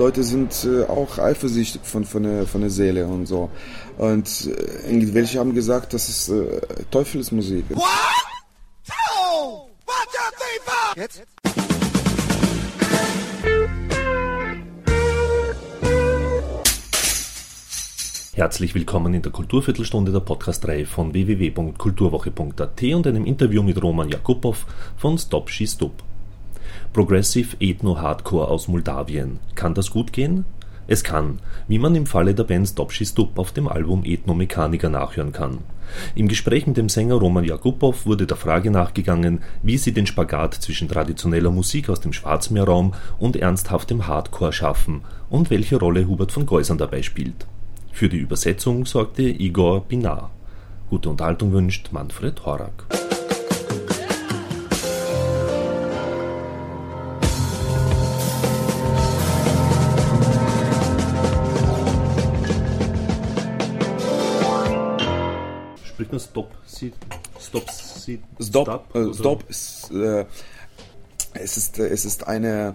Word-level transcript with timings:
Leute 0.00 0.24
sind 0.24 0.64
äh, 0.64 0.84
auch 0.84 1.18
eifersüchtig 1.18 1.82
von, 1.84 2.06
von, 2.06 2.22
der, 2.22 2.46
von 2.46 2.62
der 2.62 2.70
Seele 2.70 3.06
und 3.06 3.26
so. 3.26 3.50
Und 3.98 4.46
äh, 4.46 5.14
welche 5.14 5.38
haben 5.38 5.54
gesagt, 5.54 5.92
das 5.92 6.08
ist 6.08 6.30
äh, 6.30 6.62
Teufelsmusik. 6.90 7.66
What? 7.68 7.84
Two, 8.86 9.68
one, 9.84 10.06
two, 10.10 10.30
three. 10.38 11.02
Jetzt? 11.02 11.22
Herzlich 18.32 18.74
willkommen 18.74 19.12
in 19.12 19.20
der 19.20 19.32
Kulturviertelstunde 19.32 20.12
der 20.12 20.20
Podcast-Reihe 20.20 20.86
von 20.86 21.12
www.kulturwoche.at 21.12 22.82
und 22.82 23.06
einem 23.06 23.26
Interview 23.26 23.62
mit 23.62 23.82
Roman 23.82 24.08
Jakubow 24.08 24.56
von 24.96 25.18
Stop 25.18 25.50
She 25.50 25.66
Stup. 25.66 26.02
Progressive 26.92 27.56
Ethno-Hardcore 27.60 28.48
aus 28.48 28.66
Moldawien. 28.66 29.38
Kann 29.54 29.74
das 29.74 29.92
gut 29.92 30.12
gehen? 30.12 30.44
Es 30.88 31.04
kann, 31.04 31.38
wie 31.68 31.78
man 31.78 31.94
im 31.94 32.04
Falle 32.04 32.34
der 32.34 32.42
Band 32.42 32.66
Stopschi 32.66 33.06
Stup 33.06 33.38
auf 33.38 33.52
dem 33.52 33.68
Album 33.68 34.02
Ethno-Mechaniker 34.04 34.88
nachhören 34.88 35.30
kann. 35.30 35.58
Im 36.16 36.26
Gespräch 36.26 36.66
mit 36.66 36.76
dem 36.76 36.88
Sänger 36.88 37.14
Roman 37.14 37.44
Jakubow 37.44 37.94
wurde 38.06 38.26
der 38.26 38.36
Frage 38.36 38.72
nachgegangen, 38.72 39.40
wie 39.62 39.78
sie 39.78 39.92
den 39.92 40.08
Spagat 40.08 40.54
zwischen 40.54 40.88
traditioneller 40.88 41.52
Musik 41.52 41.88
aus 41.90 42.00
dem 42.00 42.12
Schwarzmeerraum 42.12 42.94
und 43.20 43.36
ernsthaftem 43.36 44.08
Hardcore 44.08 44.52
schaffen 44.52 45.02
und 45.28 45.48
welche 45.50 45.76
Rolle 45.76 46.08
Hubert 46.08 46.32
von 46.32 46.44
Geusern 46.44 46.78
dabei 46.78 47.02
spielt. 47.02 47.46
Für 47.92 48.08
die 48.08 48.18
Übersetzung 48.18 48.84
sorgte 48.84 49.22
Igor 49.22 49.82
Binar. 49.82 50.32
Gute 50.88 51.08
Unterhaltung 51.08 51.52
wünscht 51.52 51.90
Manfred 51.92 52.44
Horak. 52.44 52.86
Stop? 66.20 66.50
Sie, 66.66 66.92
stop, 67.40 67.70
sie, 67.70 68.20
stop, 68.40 68.68
stop, 68.68 68.96
äh, 68.96 69.14
stop 69.14 69.50
ist, 69.50 69.90
äh, 69.90 70.24
es 71.34 71.56
ist, 71.56 71.78
äh, 71.78 71.88
es 71.88 72.04
ist 72.04 72.26
eine. 72.26 72.74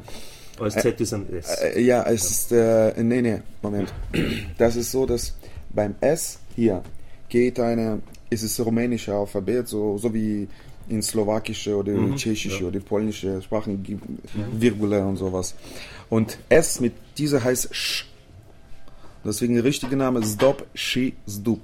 Das 0.58 0.74
Z 0.76 1.02
ist 1.02 1.14
ein 1.14 1.32
S. 1.34 1.62
Äh, 1.62 1.82
ja, 1.82 2.04
es 2.04 2.24
ja. 2.24 2.30
ist, 2.30 2.52
äh, 2.98 3.04
nee, 3.04 3.22
nee, 3.22 3.42
Moment. 3.62 3.94
Das 4.58 4.76
ist 4.76 4.92
so, 4.92 5.06
dass 5.06 5.36
beim 5.70 5.96
S 6.00 6.40
hier 6.56 6.82
geht 7.28 7.60
eine, 7.60 8.02
es 8.30 8.44
ist 8.44 8.60
rumänische 8.60 9.14
Alphabet, 9.14 9.68
so, 9.68 9.98
so 9.98 10.14
wie 10.14 10.48
in 10.88 11.02
slowakische 11.02 11.76
oder 11.76 11.94
mhm, 11.94 12.16
tschechische 12.16 12.62
ja. 12.62 12.68
oder 12.68 12.80
polnische 12.80 13.42
Sprachen 13.42 13.84
gibt 13.84 14.08
mhm. 14.08 14.62
Virgule 14.62 15.06
und 15.06 15.18
sowas. 15.18 15.56
Und 16.10 16.38
S 16.50 16.80
mit 16.80 16.94
dieser 17.18 17.44
heißt 17.44 17.76
Sch. 17.76 18.06
Deswegen 19.26 19.56
der 19.56 19.64
richtige 19.64 19.96
Name 19.96 20.20
ist 20.20 20.36
Stop, 20.36 20.66
Shi, 20.76 21.16
Zdup. 21.28 21.62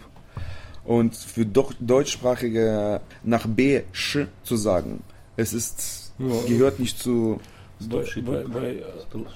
Und 0.83 1.15
für 1.15 1.45
Deutschsprachige 1.45 3.01
nach 3.23 3.45
B, 3.47 3.81
Sch 3.91 4.27
zu 4.43 4.55
sagen, 4.55 5.03
es 5.37 5.53
ist, 5.53 6.13
gehört 6.47 6.79
nicht 6.79 6.99
zu. 6.99 7.39
By, 7.79 8.03
by, 8.21 8.43
by, 8.43 8.83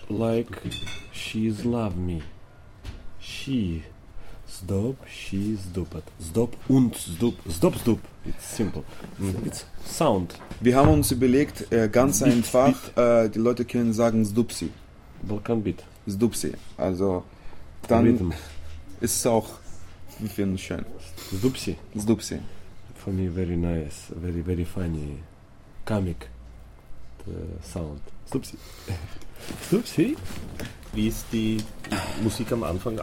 like 0.09 0.47
she's 1.11 1.63
love 1.63 1.95
me. 1.97 2.21
She. 3.19 3.83
Stop, 4.47 4.95
she, 5.07 5.57
stupid. 5.69 6.03
Stop 6.29 6.55
und 6.67 6.95
stop. 6.95 7.33
Stop, 7.49 7.75
stop. 7.75 7.99
It's 8.25 8.55
simple. 8.55 8.83
It's 9.45 9.65
sound. 9.85 10.35
Wir 10.61 10.75
haben 10.77 10.89
uns 10.89 11.11
überlegt, 11.11 11.71
äh, 11.71 11.89
ganz 11.89 12.19
beat, 12.19 12.31
einfach, 12.31 12.89
beat. 12.91 12.97
Äh, 12.97 13.29
die 13.29 13.39
Leute 13.39 13.65
können 13.65 13.93
sagen 13.93 14.23
Stupsi. 14.25 14.69
Balkan 15.23 15.63
Beat. 15.63 15.83
Stupsi. 16.07 16.53
Also, 16.77 17.23
dann 17.87 18.05
Rhythm. 18.05 18.31
ist 19.01 19.17
es 19.17 19.25
auch, 19.25 19.49
wir 20.19 20.29
finden 20.29 20.55
es 20.55 20.61
schön. 20.61 20.85
Zdupsi. 21.33 21.75
Zdupsi. 21.97 22.39
For 22.95 23.13
me, 23.13 23.29
very 23.29 23.57
nice, 23.57 24.11
very, 24.21 24.41
very 24.41 24.65
funny, 24.65 25.19
comic 25.85 26.29
sound. 27.61 28.01
Zdupsi. 28.27 28.57
Zdupsi. 29.67 30.15
Wie 30.93 31.07
ist 31.07 31.25
die 31.31 31.57
Musik 32.23 32.51
am 32.51 32.63
Anfang 32.63 32.99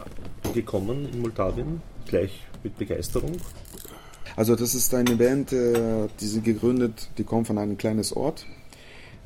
gekommen 0.55 1.09
in 1.13 1.21
Moldawien? 1.21 1.83
Gleich 2.07 2.47
mit 2.63 2.77
Begeisterung? 2.79 3.37
Also 4.35 4.57
das 4.57 4.75
ist 4.75 4.95
eine 4.95 5.17
Band, 5.17 5.53
äh, 5.53 6.09
die 6.21 6.27
sind 6.27 6.45
gegründet, 6.45 7.11
die 7.19 7.25
kommt 7.25 7.47
von 7.47 7.59
einem 7.59 7.77
kleinen 7.77 8.05
Ort, 8.15 8.47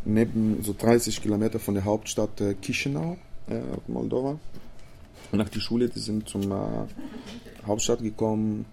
neben 0.05 0.63
so 0.63 0.75
30 0.77 1.23
Kilometer 1.23 1.61
von 1.61 1.75
der 1.75 1.85
Hauptstadt 1.85 2.41
äh, 2.41 2.57
Chisinau, 2.61 3.17
äh, 3.49 3.61
Moldova. 3.87 4.41
Nach 5.33 5.49
der 5.49 5.61
Schule, 5.61 5.89
die 5.89 5.99
sind 5.99 6.29
zum 6.29 6.53
Hauptstadt 7.67 8.01
gekommen, 8.01 8.67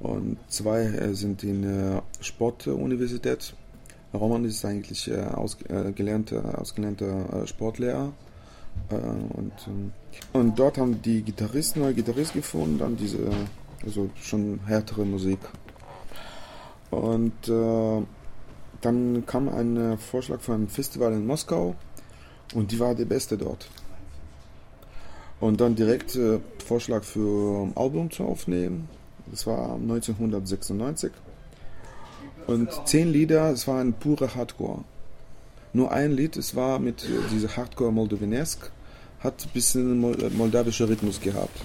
und 0.00 0.38
zwei 0.48 0.82
äh, 0.82 1.14
sind 1.14 1.42
in 1.42 1.62
der 1.62 2.02
Sportuniversität. 2.20 3.54
Roman 4.14 4.44
ist 4.44 4.64
eigentlich 4.64 5.10
äh, 5.10 5.20
ausgelernter, 5.20 6.60
ausgelernter 6.60 7.46
Sportlehrer. 7.46 8.12
Und, 8.90 9.52
ähm, 9.66 9.92
und 10.32 10.58
dort 10.58 10.78
haben 10.78 11.02
die 11.02 11.22
Gitarristen 11.22 11.80
neue 11.80 11.94
Gitarrist 11.94 12.32
gefunden, 12.32 12.78
dann 12.78 12.96
diese, 12.96 13.18
also 13.84 14.08
schon 14.22 14.60
härtere 14.66 15.04
Musik. 15.04 15.40
Und 16.90 17.48
äh, 17.48 18.02
dann 18.80 19.26
kam 19.26 19.48
ein 19.48 19.98
Vorschlag 19.98 20.40
für 20.40 20.54
ein 20.54 20.68
Festival 20.68 21.12
in 21.12 21.26
Moskau 21.26 21.74
und 22.54 22.70
die 22.70 22.78
war 22.78 22.94
der 22.94 23.04
beste 23.04 23.36
dort. 23.36 23.68
Und 25.40 25.60
dann 25.60 25.74
direkt 25.76 26.16
äh, 26.16 26.40
Vorschlag 26.64 27.04
für 27.04 27.66
ein 27.66 27.76
Album 27.76 28.10
zu 28.10 28.24
aufnehmen. 28.24 28.88
Das 29.30 29.46
war 29.46 29.74
1996. 29.74 31.12
Und 32.46 32.70
zehn 32.86 33.12
Lieder, 33.12 33.50
es 33.50 33.68
war 33.68 33.80
ein 33.80 33.92
purer 33.92 34.34
Hardcore. 34.34 34.84
Nur 35.72 35.92
ein 35.92 36.12
Lied, 36.12 36.36
es 36.36 36.56
war 36.56 36.78
mit 36.78 37.04
äh, 37.04 37.08
dieser 37.30 37.56
Hardcore 37.56 37.92
Moldovenesk, 37.92 38.70
hat 39.20 39.44
ein 39.44 39.50
bisschen 39.52 40.00
moldawischer 40.36 40.88
Rhythmus 40.88 41.20
gehabt. 41.20 41.60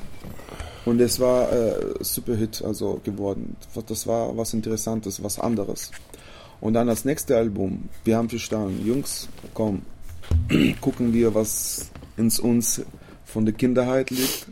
Und 0.86 1.00
es 1.00 1.20
war 1.20 1.52
äh, 1.52 1.96
super 2.02 2.36
Hit 2.36 2.62
also 2.64 3.00
geworden. 3.04 3.56
Das 3.88 4.06
war 4.06 4.36
was 4.36 4.54
Interessantes, 4.54 5.24
was 5.24 5.40
anderes. 5.40 5.92
Und 6.60 6.74
dann 6.74 6.88
das 6.88 7.06
nächste 7.06 7.38
Album, 7.38 7.90
wir 8.04 8.18
haben 8.18 8.30
verstanden, 8.30 8.86
Jungs, 8.86 9.30
komm, 9.54 9.84
gucken 10.82 11.14
wir, 11.14 11.34
was 11.34 11.90
ins 12.18 12.40
uns 12.40 12.82
von 13.34 13.46
der 13.46 13.56
Kinderheit 13.56 14.12
liegt 14.12 14.48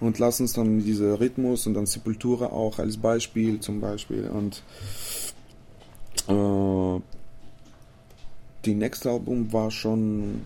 und 0.00 0.18
lass 0.18 0.40
uns 0.40 0.52
dann 0.52 0.82
diese 0.82 1.18
Rhythmus 1.18 1.66
und 1.66 1.74
dann 1.74 1.86
Sepultura 1.86 2.46
auch 2.46 2.78
als 2.78 2.96
Beispiel 2.96 3.60
zum 3.60 3.80
Beispiel 3.80 4.28
und 4.28 4.62
äh, 6.28 7.00
die 8.64 8.74
nächste 8.74 9.10
Album 9.10 9.52
war 9.52 9.70
schon 9.70 10.42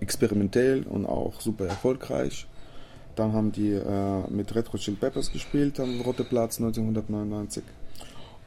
experimentell 0.00 0.82
und 0.82 1.06
auch 1.06 1.40
super 1.40 1.66
erfolgreich. 1.66 2.46
Dann 3.16 3.32
haben 3.32 3.52
die 3.52 3.72
äh, 3.72 4.30
mit 4.30 4.54
Retro 4.54 4.78
Chill 4.78 4.94
Peppers 4.94 5.32
gespielt 5.32 5.80
am 5.80 6.00
Rote 6.02 6.24
Platz 6.24 6.58
1999. 6.58 7.64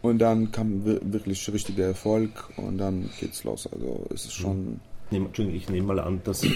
Und 0.01 0.19
dann 0.19 0.51
kam 0.51 0.85
wirklich 0.85 1.51
richtiger 1.51 1.85
Erfolg 1.85 2.49
und 2.57 2.77
dann 2.77 3.09
geht's 3.19 3.43
los. 3.43 3.67
Also 3.71 4.05
es 4.13 4.25
ist 4.25 4.33
schon. 4.33 4.79
Ich 5.11 5.69
nehme 5.69 5.87
mal 5.87 5.99
an, 5.99 6.21
dass 6.23 6.43
äh, 6.43 6.49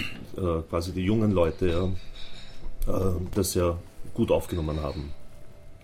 quasi 0.70 0.92
die 0.92 1.02
jungen 1.02 1.32
Leute 1.32 1.68
ja, 1.68 1.84
äh, 2.92 3.14
das 3.34 3.54
ja 3.54 3.76
gut 4.14 4.30
aufgenommen 4.30 4.80
haben, 4.80 5.12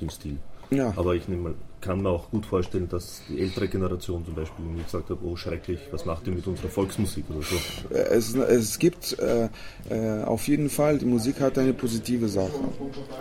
den 0.01 0.09
Stil. 0.09 0.39
Ja. 0.71 0.95
Aber 0.97 1.15
ich 1.15 1.29
nehme, 1.29 1.55
kann 1.83 2.01
mir 2.01 2.09
auch 2.09 2.31
gut 2.31 2.47
vorstellen, 2.47 2.89
dass 2.89 3.21
die 3.29 3.41
ältere 3.41 3.69
Generation 3.69 4.25
zum 4.25 4.35
Beispiel 4.35 4.65
gesagt 4.83 5.11
hat, 5.11 5.19
oh 5.23 5.37
schrecklich, 5.37 5.81
was 5.91 6.07
macht 6.07 6.27
ihr 6.27 6.33
mit 6.33 6.47
unserer 6.47 6.69
Volksmusik 6.69 7.25
oder 7.29 7.43
so. 7.43 7.95
Äh, 7.95 8.15
es, 8.15 8.35
es 8.35 8.79
gibt 8.79 9.19
äh, 9.19 9.49
äh, 9.91 10.23
auf 10.25 10.49
jeden 10.49 10.71
Fall, 10.71 10.97
die 10.99 11.05
Musik 11.05 11.41
hat 11.41 11.59
eine 11.59 11.75
positive 11.75 12.29
Sache. 12.29 12.53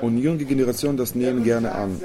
Und 0.02 0.18
junge 0.18 0.46
Generation 0.46 0.96
das 0.96 1.14
nehmen 1.14 1.44
gerne 1.44 1.74
an. 1.74 2.00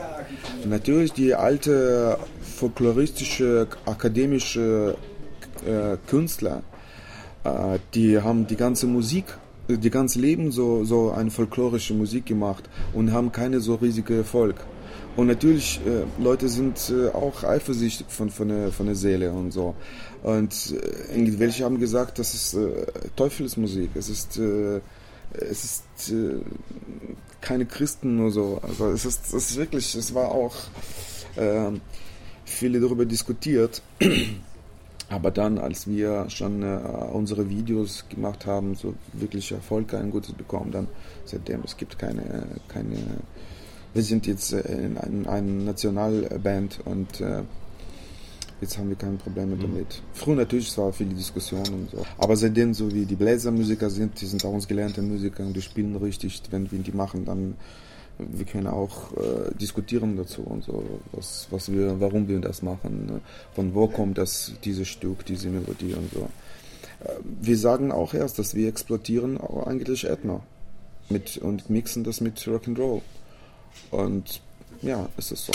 Natürlich 0.65 1.13
die 1.13 1.35
alte 1.35 2.19
folkloristische, 2.41 3.69
akademische 3.85 4.97
äh, 5.65 5.97
Künstler, 6.09 6.63
äh, 7.47 7.79
die 7.95 8.21
haben 8.21 8.47
die 8.47 8.57
ganze 8.57 8.87
Musik 8.87 9.27
die 9.69 9.91
ganze 9.91 10.21
Leben 10.21 10.53
so, 10.53 10.85
so 10.85 11.11
eine 11.11 11.31
folklorische 11.31 11.95
Musik 11.95 12.27
gemacht 12.27 12.69
und 12.93 13.13
haben 13.13 13.33
keine 13.33 13.61
so 13.61 13.75
riesige 13.75 14.19
Erfolg. 14.19 14.57
Und 15.17 15.29
natürlich, 15.29 15.81
äh, 15.87 16.05
Leute 16.23 16.49
sind 16.49 16.93
äh, 16.95 17.09
auch 17.09 17.43
eifersüchtig 17.43 18.07
von, 18.09 18.29
von, 18.31 18.49
der, 18.49 18.71
von 18.71 18.87
der 18.87 18.95
Seele 18.95 19.33
und 19.33 19.51
so. 19.51 19.75
Und 20.23 20.75
äh, 21.13 21.39
welche 21.39 21.65
haben 21.65 21.81
gesagt, 21.81 22.19
das 22.19 22.35
ist 22.35 22.55
äh, 22.55 22.87
Teufelsmusik. 23.17 23.91
Es 23.95 24.11
ist, 24.11 24.39
äh, 24.39 24.81
es 25.33 25.65
ist 25.65 26.13
äh, 26.13 26.41
keine 27.41 27.65
Christen 27.65 28.21
oder 28.21 28.31
so. 28.31 28.61
Also 28.63 28.91
es 28.91 29.07
ist, 29.07 29.33
es 29.33 29.51
ist 29.51 29.57
wirklich, 29.57 29.95
es 29.95 30.15
war 30.15 30.33
auch 30.33 30.55
äh, 31.37 31.71
viele 32.45 32.81
darüber 32.81 33.07
diskutiert. 33.07 33.83
Aber 35.09 35.31
dann, 35.31 35.59
als 35.59 35.87
wir 35.87 36.29
schon 36.31 36.63
äh, 36.63 36.79
unsere 37.13 37.49
Videos 37.49 38.05
gemacht 38.09 38.45
haben, 38.47 38.75
so 38.75 38.95
wirklich 39.13 39.53
Erfolg, 39.53 39.95
ein 39.95 40.11
gutes 40.11 40.33
bekommen, 40.33 40.73
dann 40.73 40.89
seitdem 41.25 41.61
es 41.65 41.77
gibt 41.77 41.99
keine, 41.99 42.47
keine 42.69 42.97
wir 43.97 44.03
sind 44.03 44.27
jetzt 44.27 44.53
äh, 44.53 44.61
in 44.61 44.99
einer 44.99 45.31
ein 45.31 45.65
Nationalband 45.65 46.81
und 46.85 47.21
äh, 47.21 47.43
jetzt 48.61 48.79
haben 48.79 48.89
wir 48.89 48.97
keine 48.97 49.17
Probleme 49.17 49.57
mhm. 49.57 49.61
damit. 49.61 50.03
Früher 50.13 50.37
natürlich, 50.37 50.69
es 50.69 50.79
war 50.79 50.93
viele 50.93 51.15
Diskussionen 51.15 51.73
und 51.73 51.91
so. 51.91 52.07
Aber 52.19 52.37
seitdem 52.37 52.75
so 52.75 52.93
wie 52.93 53.07
die 53.07 53.17
Bläsermusiker 53.17 53.89
sind, 53.91 54.21
die 54.21 54.27
sind 54.27 54.45
auch 54.45 54.53
uns 54.53 54.69
gelernte 54.69 55.03
Musiker 55.03 55.45
und 55.45 55.57
die 55.57 55.63
spielen 55.63 55.97
richtig, 55.97 56.43
wenn 56.51 56.71
wir 56.71 56.79
die 56.79 56.93
machen, 56.93 57.25
dann 57.25 57.55
wir 58.19 58.45
können 58.45 58.67
auch 58.67 59.13
äh, 59.13 59.55
diskutieren 59.61 60.17
dazu 60.17 60.43
und 60.43 60.65
so, 60.65 60.83
was, 61.13 61.49
was 61.51 61.71
wir, 61.71 62.01
warum 62.01 62.29
wir 62.29 62.41
das 62.41 62.63
machen, 62.63 63.07
ne? 63.07 63.21
von 63.55 63.75
wo 63.75 63.89
kommt 63.89 64.19
das, 64.19 64.53
dieses 64.65 64.89
Stück, 64.89 65.25
diese 65.27 65.49
Melodie 65.49 65.95
und 65.95 66.11
so. 66.13 66.29
Äh, 67.05 67.19
wir 67.23 67.59
sagen 67.59 67.93
auch 67.93 68.15
erst, 68.15 68.39
dass 68.39 68.55
wir 68.55 68.69
exploitieren 68.69 69.39
eigentlich 69.39 70.09
Ethno 70.09 70.43
mit, 71.09 71.37
und 71.39 71.69
mixen 71.71 72.05
das 72.05 72.21
mit 72.21 72.39
Rock'n'Roll. 72.39 73.03
Und 73.91 74.41
ja, 74.83 75.09
es 75.17 75.33
ist 75.33 75.47
so. 75.47 75.53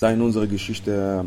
Da 0.00 0.10
in 0.10 0.22
unserer 0.22 0.46
Geschichte 0.46 1.26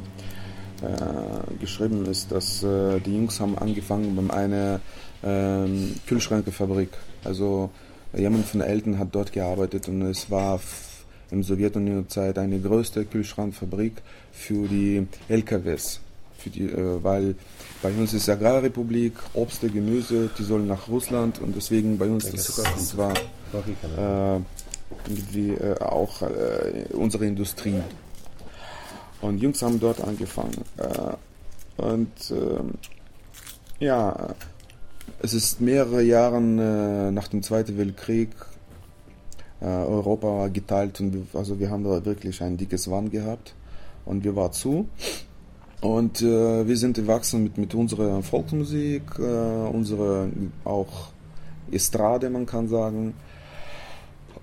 äh, 0.82 1.58
geschrieben 1.60 2.06
ist, 2.06 2.32
dass 2.32 2.64
äh, 2.64 3.00
die 3.02 3.16
Jungs 3.16 3.40
haben 3.40 3.58
angefangen 3.58 4.16
bei 4.16 4.34
einer 4.34 4.80
ähm, 5.24 5.96
Kühlschrankefabrik. 6.08 6.90
Also 7.24 7.70
Jemand 8.14 8.46
von 8.46 8.60
den 8.60 8.70
Eltern 8.70 9.00
hat 9.00 9.10
dort 9.12 9.32
gearbeitet 9.32 9.88
und 9.88 10.02
es 10.02 10.30
war 10.30 10.60
in 11.32 11.44
Sowjetunion-Zeit 11.44 12.38
eine 12.38 12.60
größte 12.60 13.06
Kühlschrankfabrik 13.06 13.94
für 14.34 14.68
die 14.68 15.08
LKWs. 15.30 16.02
Für 16.38 16.50
die, 16.50 16.64
äh, 16.64 17.04
weil 17.04 17.36
bei 17.82 17.92
uns 17.92 18.14
ist 18.14 18.28
Agrarrepublik, 18.28 19.14
Obst, 19.34 19.62
Gemüse, 19.62 20.30
die 20.38 20.44
sollen 20.44 20.68
nach 20.68 20.88
Russland 20.88 21.40
und 21.40 21.56
deswegen 21.56 21.98
bei 21.98 22.08
uns 22.08 22.30
das, 22.30 22.56
das 22.56 22.98
war 22.98 23.14
äh, 23.98 24.38
äh, 25.40 25.80
auch 25.80 26.22
äh, 26.22 26.86
unsere 26.94 27.26
Industrie. 27.26 27.82
Und 29.22 29.38
Jungs 29.42 29.62
haben 29.62 29.80
dort 29.80 30.02
angefangen. 30.02 30.64
Äh, 30.78 31.82
und 31.82 32.12
ähm, 32.32 32.74
ja, 33.80 34.36
es 35.20 35.34
ist 35.34 35.62
mehrere 35.62 36.02
Jahre 36.02 36.38
äh, 36.38 37.12
nach 37.12 37.28
dem 37.28 37.44
Zweiten 37.44 37.78
Weltkrieg 37.78 38.30
äh, 39.62 39.66
Europa 39.66 40.48
geteilt 40.48 41.00
und 41.00 41.14
wir, 41.14 41.40
also 41.40 41.60
wir 41.60 41.70
haben 41.70 41.84
da 41.84 42.04
wirklich 42.04 42.42
ein 42.42 42.58
dickes 42.58 42.90
Wand 42.90 43.12
gehabt 43.12 43.54
und 44.06 44.24
wir 44.24 44.36
waren 44.36 44.52
zu. 44.52 44.88
Und 45.82 46.22
äh, 46.22 46.68
wir 46.68 46.78
sind 46.78 46.96
gewachsen 46.96 47.44
mit, 47.44 47.58
mit 47.58 47.74
unserer 47.74 48.22
Volksmusik, 48.22 49.04
äh, 49.18 49.22
unsere 49.22 50.30
auch 50.64 51.10
Estrade, 51.72 52.30
man 52.30 52.46
kann 52.46 52.68
sagen. 52.68 53.14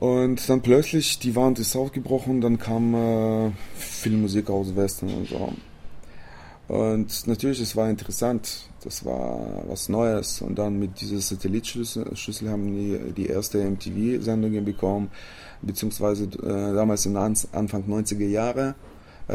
Und 0.00 0.49
dann 0.49 0.62
plötzlich, 0.62 1.19
die 1.19 1.35
Wand 1.35 1.59
ist 1.59 1.75
aufgebrochen, 1.76 2.41
dann 2.41 2.59
kam 2.59 2.94
äh, 2.94 3.50
viel 3.76 4.17
Musik 4.17 4.50
aus 4.50 4.75
Westen 4.75 5.09
und 5.12 5.29
so. 5.29 5.53
Und 6.69 7.26
natürlich, 7.26 7.61
es 7.61 7.75
war 7.76 7.88
interessant, 7.88 8.68
das 8.84 9.04
war 9.04 9.64
was 9.69 9.88
Neues. 9.88 10.42
Und 10.42 10.58
dann 10.58 10.78
mit 10.78 11.00
dieser 11.00 11.19
Satellitschüssel 11.19 12.50
haben 12.50 12.75
die 12.75 13.12
die 13.12 13.26
erste 13.26 13.58
MTV-Sendung 13.58 14.64
bekommen, 14.64 15.10
beziehungsweise 15.62 16.25
äh, 16.25 16.75
damals 16.75 17.06
im 17.06 17.16
Anfang 17.16 17.84
90er 17.88 18.26
Jahre 18.26 18.75
äh, 19.28 19.34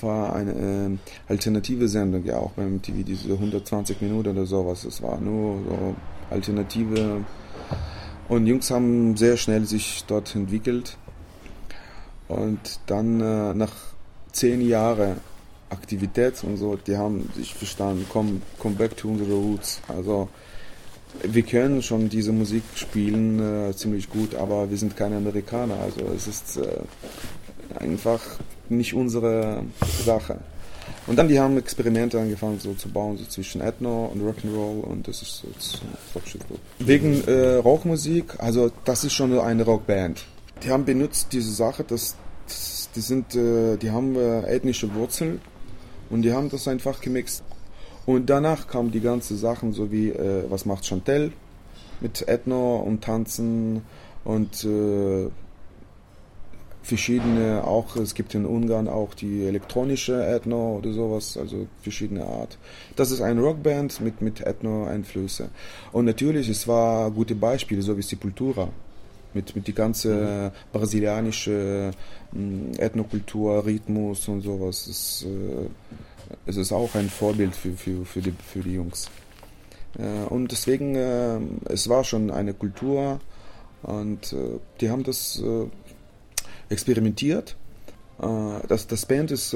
war 0.00 0.34
eine 0.34 0.52
äh, 0.52 1.30
alternative 1.30 1.88
Sendung 1.88 2.24
ja 2.24 2.38
auch 2.38 2.52
beim 2.52 2.76
MTV, 2.76 3.04
diese 3.04 3.32
120 3.32 4.00
Minuten 4.00 4.30
oder 4.30 4.46
sowas. 4.46 4.84
Es 4.84 5.02
war 5.02 5.20
nur 5.20 5.58
so 5.68 5.96
alternative. 6.30 7.24
Und 8.28 8.46
Jungs 8.46 8.70
haben 8.70 9.16
sehr 9.16 9.36
schnell 9.36 9.66
sich 9.66 10.04
dort 10.06 10.34
entwickelt. 10.34 10.96
Und 12.28 12.80
dann 12.86 13.20
äh, 13.20 13.54
nach 13.54 13.72
zehn 14.32 14.66
Jahren 14.66 15.16
Aktivität 15.70 16.42
und 16.44 16.56
so, 16.56 16.76
die 16.76 16.96
haben 16.96 17.30
sich 17.34 17.54
verstanden, 17.54 18.06
komm, 18.08 18.42
come 18.58 18.74
back 18.74 18.96
to 18.96 19.08
unsere 19.08 19.32
roots. 19.32 19.80
Also 19.88 20.28
wir 21.22 21.42
können 21.42 21.82
schon 21.82 22.08
diese 22.08 22.32
Musik 22.32 22.62
spielen 22.74 23.68
äh, 23.68 23.74
ziemlich 23.74 24.10
gut, 24.10 24.34
aber 24.34 24.70
wir 24.70 24.76
sind 24.76 24.96
keine 24.96 25.16
Amerikaner. 25.16 25.78
Also 25.80 26.12
es 26.14 26.26
ist 26.26 26.56
äh, 26.56 26.80
einfach 27.78 28.20
nicht 28.68 28.94
unsere 28.94 29.64
Sache. 30.04 30.40
Und 31.06 31.16
dann 31.16 31.28
die 31.28 31.38
haben 31.38 31.56
Experimente 31.56 32.20
angefangen 32.20 32.58
so 32.58 32.74
zu 32.74 32.88
bauen, 32.88 33.16
so 33.16 33.24
zwischen 33.24 33.60
Ethno 33.60 34.06
und 34.06 34.22
Rock'n'Roll 34.22 34.80
und 34.82 35.08
das 35.08 35.22
ist 35.22 35.44
jetzt 35.52 35.80
top 36.12 36.26
shit. 36.26 36.42
Wegen 36.78 37.24
äh, 37.26 37.56
Rockmusik, 37.56 38.34
also 38.38 38.70
das 38.84 39.04
ist 39.04 39.12
schon 39.12 39.38
eine 39.38 39.64
Rockband. 39.64 40.24
Die 40.62 40.70
haben 40.70 40.84
benutzt 40.84 41.28
diese 41.32 41.52
Sache, 41.52 41.84
dass 41.84 42.16
die 42.94 43.00
sind, 43.00 43.34
äh, 43.34 43.76
die 43.76 43.90
haben 43.90 44.16
äh, 44.16 44.42
ethnische 44.42 44.94
Wurzeln 44.94 45.40
und 46.10 46.22
die 46.22 46.32
haben 46.32 46.50
das 46.50 46.68
einfach 46.68 47.00
gemixt. 47.00 47.42
Und 48.06 48.28
danach 48.28 48.66
kamen 48.66 48.90
die 48.90 49.00
ganzen 49.00 49.36
Sachen, 49.36 49.72
so 49.72 49.90
wie 49.90 50.10
äh, 50.10 50.44
was 50.48 50.66
macht 50.66 50.86
Chantel 50.86 51.32
mit 52.00 52.28
Ethno 52.28 52.76
und 52.76 53.02
Tanzen 53.02 53.82
und 54.24 54.64
äh, 54.64 55.30
verschiedene 56.82 57.64
auch, 57.64 57.96
es 57.96 58.14
gibt 58.14 58.34
in 58.34 58.44
Ungarn 58.44 58.88
auch 58.88 59.14
die 59.14 59.44
elektronische 59.44 60.22
Ethno 60.22 60.76
oder 60.76 60.92
sowas, 60.92 61.38
also 61.38 61.66
verschiedene 61.80 62.26
Art. 62.26 62.58
Das 62.94 63.10
ist 63.10 63.22
eine 63.22 63.40
Rockband 63.40 64.02
mit, 64.02 64.20
mit 64.20 64.42
Ethno-Einflüsse. 64.42 65.48
Und 65.92 66.04
natürlich, 66.04 66.50
es 66.50 66.68
war 66.68 67.10
gute 67.10 67.34
Beispiele, 67.34 67.80
so 67.80 67.96
wie 67.96 68.02
Sepultura 68.02 68.68
mit, 69.34 69.54
mit 69.54 69.66
die 69.66 69.74
ganze 69.74 70.52
brasilianische 70.72 71.92
äh, 72.32 72.82
Ethnokultur, 72.82 73.64
Rhythmus 73.64 74.28
und 74.28 74.42
sowas. 74.42 74.86
Es, 74.86 75.26
äh, 75.26 75.68
es 76.46 76.56
ist 76.56 76.72
auch 76.72 76.94
ein 76.94 77.08
Vorbild 77.08 77.54
für, 77.54 77.72
für, 77.72 78.04
für, 78.04 78.20
die, 78.20 78.32
für 78.44 78.60
die 78.60 78.74
Jungs. 78.74 79.10
Äh, 79.98 80.24
und 80.28 80.52
deswegen, 80.52 80.96
es 81.66 81.88
war 81.88 82.04
schon 82.04 82.30
eine 82.30 82.54
Kultur 82.54 83.20
und 83.82 84.34
die 84.80 84.90
haben 84.90 85.04
das 85.04 85.42
experimentiert. 86.70 87.54
das, 88.18 88.86
das 88.86 89.04
Band 89.04 89.30
ist 89.30 89.54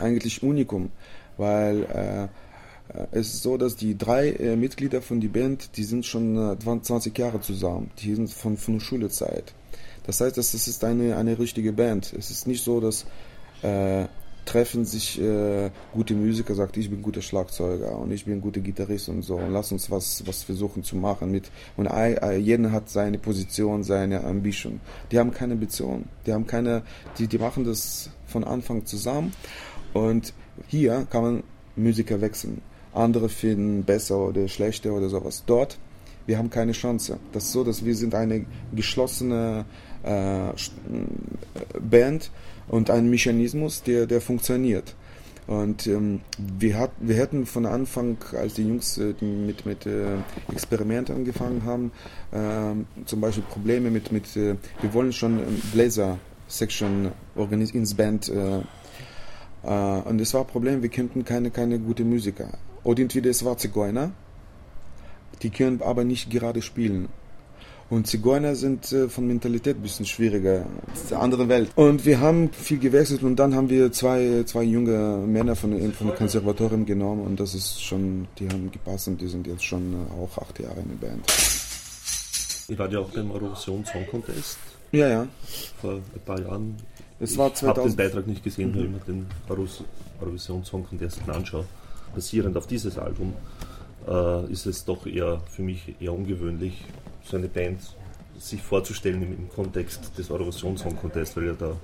eigentlich 0.00 0.42
Unikum, 0.42 0.90
weil 1.36 2.28
es 3.10 3.34
ist 3.34 3.42
so, 3.42 3.56
dass 3.56 3.76
die 3.76 3.98
drei 3.98 4.30
äh, 4.30 4.56
Mitglieder 4.56 5.02
von 5.02 5.20
der 5.20 5.28
Band, 5.28 5.76
die 5.76 5.84
sind 5.84 6.06
schon 6.06 6.36
äh, 6.52 6.56
20 6.58 7.16
Jahre 7.18 7.40
zusammen. 7.40 7.90
Die 7.98 8.14
sind 8.14 8.32
von, 8.32 8.56
von 8.56 8.80
Schulezeit. 8.80 9.54
Das 10.04 10.20
heißt, 10.20 10.36
das 10.36 10.54
ist 10.54 10.84
eine, 10.84 11.16
eine 11.16 11.38
richtige 11.38 11.72
Band. 11.72 12.12
Es 12.16 12.30
ist 12.30 12.46
nicht 12.46 12.62
so, 12.62 12.80
dass 12.80 13.06
äh, 13.62 14.06
treffen 14.44 14.84
sich 14.84 15.20
äh, 15.20 15.70
gute 15.92 16.14
Musiker, 16.14 16.54
sagt, 16.54 16.76
ich 16.76 16.88
bin 16.88 17.02
guter 17.02 17.20
Schlagzeuger 17.20 17.98
und 17.98 18.12
ich 18.12 18.24
bin 18.24 18.40
guter 18.40 18.60
Gitarrist 18.60 19.08
und 19.08 19.22
so 19.22 19.34
und 19.34 19.52
lass 19.52 19.72
uns 19.72 19.90
was, 19.90 20.24
was 20.24 20.44
versuchen 20.44 20.84
zu 20.84 20.94
machen 20.94 21.32
mit 21.32 21.50
und 21.76 21.86
äh, 21.86 22.36
jeder 22.36 22.70
hat 22.70 22.88
seine 22.88 23.18
Position, 23.18 23.82
seine 23.82 24.22
Ambition. 24.22 24.80
Die 25.10 25.18
haben 25.18 25.32
keine 25.32 25.54
Ambition, 25.54 26.04
die 26.24 26.32
haben 26.32 26.46
keine, 26.46 26.82
die, 27.18 27.26
die 27.26 27.38
machen 27.38 27.64
das 27.64 28.08
von 28.28 28.44
Anfang 28.44 28.86
zusammen 28.86 29.32
und 29.92 30.32
hier 30.68 31.08
kann 31.10 31.22
man 31.22 31.42
Musiker 31.74 32.20
wechseln 32.20 32.62
andere 32.96 33.28
finden 33.28 33.84
besser 33.84 34.18
oder 34.18 34.48
schlechter 34.48 34.92
oder 34.92 35.08
sowas. 35.08 35.44
Dort, 35.46 35.78
wir 36.26 36.38
haben 36.38 36.50
keine 36.50 36.72
Chance. 36.72 37.18
Das 37.32 37.44
ist 37.44 37.52
so, 37.52 37.62
dass 37.62 37.84
wir 37.84 37.94
sind 37.94 38.14
eine 38.14 38.46
geschlossene 38.74 39.64
äh, 40.02 40.52
Band 41.80 42.30
und 42.68 42.90
ein 42.90 43.08
Mechanismus, 43.08 43.82
der, 43.82 44.06
der 44.06 44.20
funktioniert. 44.20 44.94
Und 45.46 45.86
ähm, 45.86 46.22
wir, 46.38 46.76
hat, 46.76 46.90
wir 46.98 47.14
hätten 47.14 47.46
von 47.46 47.66
Anfang, 47.66 48.16
als 48.32 48.54
die 48.54 48.66
Jungs 48.66 48.98
äh, 48.98 49.14
mit, 49.22 49.64
mit 49.64 49.86
äh, 49.86 50.16
Experimenten 50.50 51.14
angefangen 51.14 51.62
haben, 51.64 51.92
äh, 52.32 53.04
zum 53.04 53.20
Beispiel 53.20 53.44
Probleme 53.48 53.90
mit, 53.92 54.10
mit 54.10 54.36
äh, 54.36 54.56
wir 54.80 54.92
wollen 54.92 55.12
schon 55.12 55.38
Blazer-Section 55.72 57.12
ins 57.72 57.94
Band. 57.94 58.28
Äh, 58.28 58.58
äh, 59.62 60.00
und 60.02 60.20
es 60.20 60.34
war 60.34 60.40
ein 60.40 60.46
Problem, 60.48 60.82
wir 60.82 60.88
könnten 60.88 61.24
keine, 61.24 61.52
keine 61.52 61.78
gute 61.78 62.04
Musiker 62.04 62.48
oder 62.86 63.02
entweder 63.02 63.30
es 63.30 63.44
war 63.44 63.58
Zigeuner, 63.58 64.12
die 65.42 65.50
können 65.50 65.82
aber 65.82 66.04
nicht 66.04 66.30
gerade 66.30 66.62
spielen. 66.62 67.08
Und 67.90 68.06
Zigeuner 68.06 68.54
sind 68.54 68.92
äh, 68.92 69.08
von 69.08 69.26
Mentalität 69.26 69.76
ein 69.76 69.82
bisschen 69.82 70.06
schwieriger. 70.06 70.66
Das 70.92 71.04
ist 71.04 71.12
eine 71.12 71.22
andere 71.22 71.48
Welt. 71.48 71.70
Und 71.76 72.04
wir 72.04 72.20
haben 72.20 72.50
viel 72.52 72.78
gewechselt 72.78 73.22
und 73.22 73.36
dann 73.36 73.54
haben 73.54 73.70
wir 73.70 73.92
zwei, 73.92 74.42
zwei 74.44 74.62
junge 74.62 75.18
Männer 75.26 75.54
von, 75.56 75.92
von 75.92 76.14
Konservatorium 76.14 76.86
genommen 76.86 77.26
und 77.26 77.38
das 77.38 77.54
ist 77.54 77.82
schon, 77.82 78.28
die 78.38 78.48
haben 78.48 78.70
gepasst 78.70 79.08
und 79.08 79.20
die 79.20 79.28
sind 79.28 79.46
jetzt 79.46 79.64
schon 79.64 79.92
äh, 79.92 80.22
auch 80.22 80.38
acht 80.38 80.58
Jahre 80.60 80.80
in 80.80 80.88
der 80.88 81.08
Band. 81.08 81.24
Ich 82.68 82.78
war 82.78 82.90
ja 82.90 83.00
auch 83.00 83.10
beim 83.10 83.30
Eurovision 83.30 83.84
Song 83.84 84.06
Contest. 84.10 84.58
Ja, 84.92 85.08
ja. 85.08 85.26
Vor 85.80 85.94
ein 85.94 86.20
paar 86.24 86.40
Jahren 86.40 86.76
Es 87.18 87.36
war 87.36 87.52
Ich 87.52 87.62
habe 87.62 87.82
den 87.82 87.94
2000. 87.94 87.96
Beitrag 87.96 88.26
nicht 88.28 88.44
gesehen, 88.44 88.74
weil 88.74 88.84
ich 88.84 88.90
mir 88.90 89.00
den 89.00 89.26
Eurovision 90.20 90.64
Song 90.64 90.84
Contest 90.84 91.20
anschaue. 91.28 91.64
Basierend 92.16 92.56
auf 92.56 92.66
dieses 92.66 92.96
Album 92.98 93.34
äh, 94.08 94.50
ist 94.50 94.64
es 94.66 94.84
doch 94.84 95.06
eher 95.06 95.40
für 95.50 95.62
mich 95.62 95.94
eher 96.00 96.14
ungewöhnlich, 96.14 96.82
so 97.24 97.36
eine 97.36 97.46
Band 97.46 97.80
sich 98.38 98.62
vorzustellen 98.62 99.22
im, 99.22 99.32
im 99.32 99.48
Kontext 99.50 100.16
des 100.16 100.30
Eurovision 100.30 100.76
Song 100.78 100.96
Contest, 100.96 101.36
weil 101.36 101.46
ja 101.46 101.52
da 101.58 101.76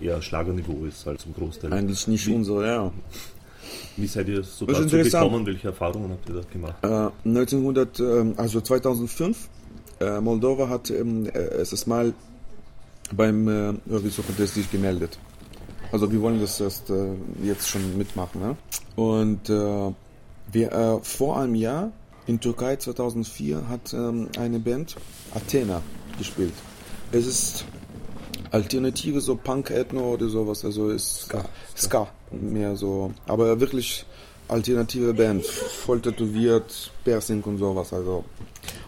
eher 0.00 0.20
Schlagerniveau 0.20 0.84
ist 0.86 1.06
als 1.06 1.22
zum 1.22 1.34
Großteil. 1.34 1.72
Eigentlich 1.72 2.06
nicht 2.08 2.26
Wie- 2.26 2.34
unsere, 2.34 2.66
ja. 2.66 2.92
Wie 3.96 4.06
seid 4.06 4.28
ihr 4.28 4.42
so 4.42 4.66
dazu 4.66 4.88
gekommen? 4.96 5.46
Welche 5.46 5.68
Erfahrungen 5.68 6.10
habt 6.10 6.28
ihr 6.28 6.34
da 6.36 6.42
gemacht? 6.52 6.74
Äh, 6.82 7.28
1900, 7.28 8.00
ähm, 8.00 8.34
also 8.36 8.60
2005, 8.60 9.48
äh, 10.00 10.20
Moldova 10.20 10.68
hat 10.68 10.90
ähm, 10.90 11.26
äh, 11.26 11.58
erstes 11.58 11.86
Mal 11.86 12.12
beim 13.12 13.48
äh, 13.48 13.74
Eurovision 13.90 14.26
Contest 14.26 14.54
sich 14.54 14.70
gemeldet. 14.70 15.18
Also 15.90 16.10
wir 16.12 16.20
wollen 16.20 16.40
das 16.40 16.60
erst 16.60 16.90
äh, 16.90 17.14
jetzt 17.42 17.68
schon 17.68 17.96
mitmachen. 17.96 18.40
Ne? 18.40 18.56
Und 18.96 19.48
äh, 19.48 19.92
wir, 20.52 20.72
äh, 20.72 20.98
vor 21.02 21.38
einem 21.38 21.54
Jahr 21.54 21.92
in 22.26 22.40
Türkei 22.40 22.76
2004 22.76 23.68
hat 23.68 23.92
ähm, 23.94 24.28
eine 24.38 24.58
Band 24.58 24.96
Athena 25.34 25.82
gespielt. 26.18 26.52
Es 27.10 27.26
ist 27.26 27.64
alternative 28.50 29.20
so 29.20 29.36
Punk 29.36 29.70
Ethno 29.70 30.12
oder 30.12 30.28
sowas, 30.28 30.64
also 30.64 30.90
ist 30.90 31.22
Ska, 31.22 31.44
Ska 31.76 32.08
mehr 32.30 32.76
so, 32.76 33.12
aber 33.26 33.60
wirklich 33.60 34.04
alternative 34.48 35.14
Band, 35.14 35.44
voll 35.44 36.00
tätowiert, 36.00 36.90
Piercing 37.04 37.42
und 37.42 37.58
sowas, 37.58 37.92
also. 37.92 38.24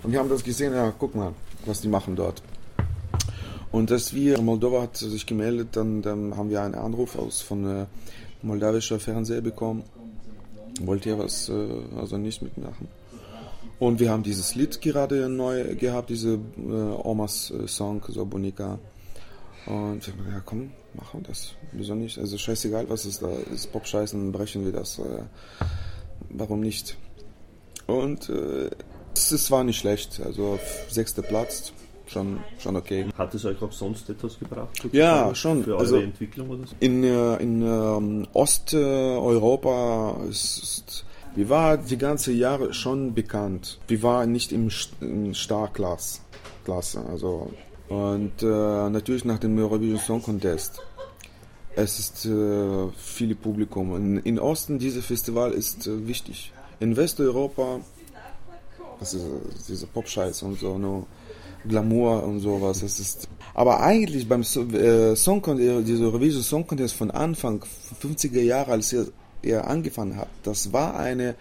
Und 0.02 0.12
wir 0.12 0.18
haben 0.18 0.28
das 0.28 0.42
gesehen, 0.42 0.74
ja, 0.74 0.92
guck 0.98 1.14
mal, 1.14 1.32
was 1.66 1.80
die 1.80 1.88
machen 1.88 2.16
dort. 2.16 2.42
Und 3.72 3.90
dass 3.90 4.14
wir, 4.14 4.40
Moldova 4.40 4.82
hat 4.82 4.96
sich 4.96 5.26
gemeldet, 5.26 5.68
dann, 5.72 6.02
dann 6.02 6.36
haben 6.36 6.50
wir 6.50 6.62
einen 6.62 6.74
Anruf 6.74 7.16
aus 7.16 7.40
von 7.40 7.64
äh, 7.66 7.86
moldawischer 8.42 8.98
Fernseher 8.98 9.40
bekommen. 9.40 9.84
Wollt 10.80 11.06
ihr 11.06 11.18
was, 11.18 11.48
äh, 11.48 11.68
also 11.96 12.16
nicht 12.16 12.42
mitmachen? 12.42 12.88
Und 13.78 13.98
wir 13.98 14.10
haben 14.10 14.22
dieses 14.22 14.54
Lied 14.54 14.80
gerade 14.82 15.28
neu 15.28 15.74
gehabt, 15.74 16.10
diese 16.10 16.34
äh, 16.34 16.72
Omas 17.02 17.50
äh, 17.50 17.66
Song, 17.66 18.02
so 18.08 18.26
Bonica. 18.26 18.78
Und 19.66 20.06
wir 20.06 20.14
haben 20.24 20.32
ja 20.32 20.42
komm, 20.44 20.72
machen 20.94 21.20
wir 21.20 21.28
das. 21.28 21.54
Wieso 21.72 21.94
nicht? 21.94 22.18
Also 22.18 22.38
scheißegal, 22.38 22.88
was 22.90 23.04
es 23.04 23.20
da 23.20 23.30
ist. 23.52 23.72
Pop-Scheißen, 23.72 24.32
brechen 24.32 24.64
wir 24.64 24.72
das. 24.72 24.98
Äh, 24.98 25.22
warum 26.28 26.60
nicht? 26.60 26.96
Und 27.86 28.28
äh, 28.28 28.70
es, 29.14 29.32
es 29.32 29.50
war 29.50 29.64
nicht 29.64 29.78
schlecht. 29.78 30.20
Also 30.24 30.58
sechster 30.88 31.22
Platz, 31.22 31.72
schon, 32.10 32.40
schon 32.58 32.76
okay. 32.76 33.06
Hat 33.16 33.34
es 33.34 33.44
euch 33.44 33.60
auch 33.62 33.72
sonst 33.72 34.08
etwas 34.10 34.38
gebracht? 34.38 34.68
Ja, 34.92 35.34
schon. 35.34 35.64
Für 35.64 35.72
eure 35.72 35.80
Also- 35.80 35.96
Entwicklung 35.96 36.50
oder 36.50 36.66
so? 36.66 36.74
In, 36.80 37.04
äh, 37.04 37.36
in 37.36 37.62
ähm, 37.62 38.26
Osteuropa 38.32 40.16
ist, 40.28 41.04
wir 41.34 41.48
waren 41.48 41.84
die 41.86 41.98
ganze 41.98 42.32
Jahre 42.32 42.74
schon 42.74 43.14
bekannt. 43.14 43.78
Wir 43.88 44.02
waren 44.02 44.32
nicht 44.32 44.52
im, 44.52 44.70
in 45.00 45.34
Starklasse, 45.34 46.20
Klasse, 46.64 47.04
also 47.08 47.50
und 47.88 48.40
äh, 48.42 48.46
natürlich 48.46 49.24
nach 49.24 49.38
dem 49.38 49.58
Eurovision 49.58 49.98
Song 49.98 50.22
Contest. 50.22 50.80
Es 51.74 51.98
ist 51.98 52.24
äh, 52.26 52.88
viel 52.96 53.34
Publikum. 53.34 53.96
In, 53.96 54.18
in 54.18 54.38
Osten 54.38 54.78
dieses 54.78 55.04
Festival 55.04 55.52
ist 55.52 55.86
äh, 55.86 56.06
wichtig. 56.06 56.52
In 56.78 56.96
Westeuropa, 56.96 57.80
das 59.00 59.14
ist 59.14 59.24
äh, 59.24 59.28
diese 59.68 59.86
Pop-Scheiß 59.86 60.42
und 60.42 60.58
so, 60.60 60.78
no, 60.78 61.06
Glamour 61.68 62.24
und 62.24 62.40
sowas. 62.40 62.80
Das 62.80 62.98
ist. 63.00 63.28
Aber 63.54 63.80
eigentlich 63.80 64.28
beim 64.28 64.42
äh, 64.42 65.16
Song 65.16 65.42
Contest, 65.42 65.88
dieser 65.88 66.04
Eurovision 66.06 66.42
Song 66.42 66.66
Contest 66.66 66.94
von 66.94 67.10
Anfang 67.10 67.64
50er 68.02 68.40
Jahre, 68.40 68.72
als 68.72 68.92
er, 68.92 69.06
er 69.42 69.68
angefangen 69.68 70.16
hat, 70.16 70.28
das 70.42 70.72
war 70.72 70.96
eine 70.98 71.34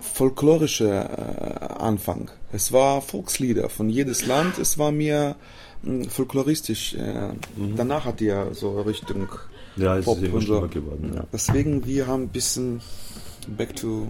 folklorische 0.00 0.88
äh, 0.88 1.64
Anfang. 1.82 2.30
Es 2.52 2.72
war 2.72 3.02
Volkslieder 3.02 3.68
von 3.68 3.88
jedes 3.88 4.26
Land. 4.26 4.58
Es 4.58 4.78
war 4.78 4.92
mir 4.92 5.36
mh, 5.82 6.08
folkloristisch. 6.08 6.94
Äh, 6.94 7.30
Danach 7.76 8.04
hat 8.04 8.20
er 8.22 8.54
so 8.54 8.80
Richtung 8.80 9.28
Ja, 9.76 9.98
es 9.98 10.04
Pop 10.04 10.18
und 10.32 10.40
so. 10.46 10.60
geworden. 10.68 11.12
Ja. 11.14 11.24
Deswegen 11.32 11.84
wir 11.86 12.06
haben 12.06 12.24
ein 12.24 12.28
bisschen 12.28 12.80
back 13.56 13.74
to 13.76 14.08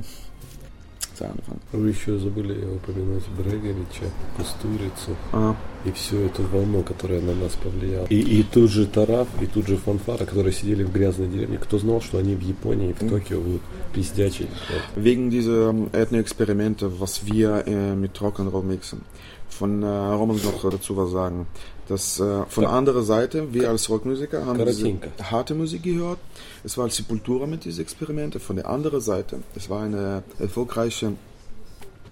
Вы 1.73 1.89
еще 1.89 2.19
забыли 2.19 2.65
упомянуть 2.65 3.25
Бреговича, 3.37 4.11
Кустурицу 4.37 5.17
А, 5.33 5.57
и 5.85 5.93
всю 5.93 6.19
эту 6.19 6.43
волну, 6.43 6.83
которая 6.83 7.21
на 7.21 7.35
нас 7.35 7.53
повлияла. 7.53 8.07
И, 8.07 8.21
и 8.21 8.43
тут 8.43 8.71
же 8.71 8.87
Тараф, 8.87 9.29
и 9.41 9.47
тут 9.47 9.67
же 9.67 9.77
Фанфара, 9.77 10.25
которые 10.25 10.53
сидели 10.53 10.83
в 10.83 10.93
грязной 10.93 11.29
деревне. 11.29 11.59
Кто 11.59 11.79
знал, 11.79 12.01
что 12.01 12.19
они 12.19 12.35
в 12.35 12.41
Японии, 12.41 12.95
в 12.99 13.09
Токио 13.09 13.41
будут 13.41 13.63
пиздячить? 13.93 14.49
Wegen 14.97 15.31
dieser 15.31 15.71
ähm, 15.71 15.89
Ethno-Experimente, 15.93 17.01
was 17.01 17.27
wir 17.27 17.65
äh, 17.67 17.95
mit 17.95 18.21
Rock'n'Roll 18.21 18.65
mixen. 18.65 19.01
Von 19.49 19.83
äh, 19.83 19.87
Roman 19.87 20.37
noch 20.45 20.71
dazu 20.71 20.97
was 20.97 21.11
sagen. 21.11 21.47
Das, 21.89 22.21
äh, 22.21 22.45
von 22.49 22.65
Ja. 22.65 22.71
anderer 22.71 23.03
Seite, 23.03 23.53
wir 23.55 23.71
als 23.71 23.89
Rockmusiker 23.89 24.45
haben 24.45 24.65
diese 24.65 24.99
harte 25.31 25.55
Musik 25.55 25.83
gehört. 25.83 26.19
Es 26.63 26.77
war 26.77 26.89
Sepultura 26.91 27.47
mit 27.47 27.65
diesen 27.65 27.81
Experimente. 27.83 28.41
Von 28.41 28.57
der 28.57 28.69
anderen 28.69 29.01
Seite, 29.01 29.41
es 29.55 29.71
war 29.71 29.83
eine 29.83 30.23
erfolgreiche 30.39 31.13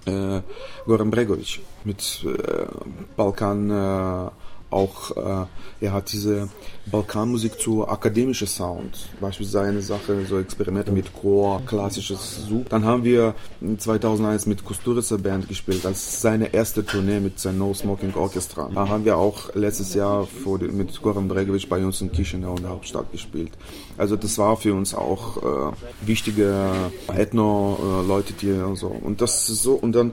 äh, 0.07 0.41
Goran 0.87 1.11
Bregovic 1.11 1.61
mit 1.85 2.25
äh, 2.25 2.67
Balkan 3.17 3.71
äh, 3.71 4.31
auch, 4.71 5.17
äh, 5.17 5.47
er 5.81 5.93
hat 5.93 6.13
diese 6.13 6.49
Balkanmusik 6.91 7.59
zu 7.61 7.87
akademischer 7.87 8.47
Sound, 8.47 9.09
beispielsweise 9.21 9.69
eine 9.69 9.81
Sache, 9.81 10.25
so 10.29 10.39
Experimente 10.39 10.91
mit 10.93 11.13
Chor, 11.13 11.63
klassisches 11.67 12.47
Such. 12.49 12.65
Dann 12.69 12.85
haben 12.85 13.05
wir 13.05 13.35
2001 13.79 14.47
mit 14.47 14.65
Kusturica 14.65 15.17
Band 15.17 15.49
gespielt, 15.49 15.85
als 15.87 16.21
seine 16.21 16.53
erste 16.53 16.85
Tournee 16.85 17.21
mit 17.21 17.39
seinem 17.39 17.59
No 17.59 17.75
Smoking 17.75 18.15
Orchestra. 18.15 18.69
Da 18.75 18.89
haben 18.89 19.05
wir 19.05 19.17
auch 19.19 19.55
letztes 19.55 19.95
Jahr 19.95 20.27
die- 20.61 20.69
mit 20.69 21.01
Goran 21.03 21.29
Bregovic 21.29 21.69
bei 21.69 21.85
uns 21.85 22.01
in 22.01 22.11
Chisinau 22.13 22.57
in 22.57 22.63
der 22.63 22.71
Hauptstadt 22.71 23.11
gespielt. 23.13 23.53
Also 23.97 24.17
das 24.17 24.37
war 24.39 24.57
für 24.57 24.75
uns 24.75 24.95
auch 24.95 25.37
äh, 25.73 25.73
wichtige 26.07 26.91
Ethno-Leute, 27.15 28.33
die 28.35 28.53
und 28.53 28.77
so. 28.77 28.89
Und 28.89 29.21
das 29.21 29.49
ist 29.49 29.63
so, 29.63 29.75
und 29.75 29.93
dann, 29.93 30.13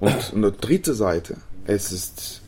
und 0.00 0.32
eine 0.34 0.52
dritte 0.52 0.94
Seite, 0.94 1.38
es 1.66 1.92
ist, 1.92 2.42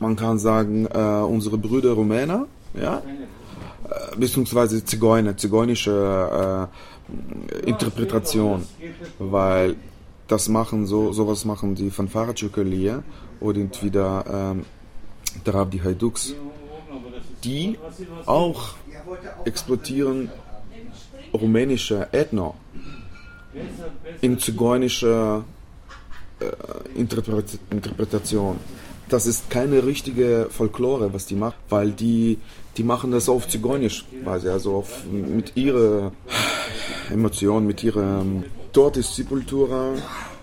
man 0.00 0.16
kann 0.16 0.38
sagen, 0.38 0.86
äh, 0.86 0.98
unsere 1.22 1.58
Brüder 1.58 1.92
Rumäner, 1.92 2.46
ja, 2.74 2.98
äh, 2.98 4.16
beziehungsweise 4.16 4.84
Zigeuner, 4.84 5.36
zigeunische 5.36 6.68
äh, 7.62 7.68
Interpretation, 7.68 8.66
weil 9.18 9.76
das 10.26 10.48
machen 10.48 10.86
so, 10.86 11.12
sowas 11.12 11.44
machen 11.44 11.74
die 11.74 11.90
Fanfare 11.90 12.34
Çökerliğe 12.34 13.02
oder 13.40 13.60
entweder 13.60 14.24
ähm, 14.32 14.64
Darab 15.44 15.70
die 15.70 15.82
Haiduks, 15.82 16.34
die 17.44 17.78
auch 18.26 18.74
explodieren 19.44 20.30
rumänische 21.32 22.08
Ethno 22.12 22.54
in 24.20 24.38
zigeunischer 24.38 25.44
äh, 26.40 26.98
Interpret 26.98 27.58
Interpretation 27.70 28.58
das 29.10 29.26
ist 29.26 29.50
keine 29.50 29.84
richtige 29.84 30.46
Folklore, 30.50 31.12
was 31.12 31.26
die 31.26 31.34
machen, 31.34 31.56
weil 31.68 31.90
die, 31.90 32.38
die 32.76 32.84
machen 32.84 33.10
das 33.10 33.28
auf 33.28 33.48
Zigeunisch 33.48 34.04
quasi, 34.22 34.48
also 34.48 34.76
auf, 34.76 35.04
mit 35.10 35.56
ihrer 35.56 36.12
Emotion, 37.10 37.66
mit 37.66 37.82
ihrer. 37.84 38.24
Dort 38.72 38.96
ist 38.96 39.16
Sepultura, 39.16 39.94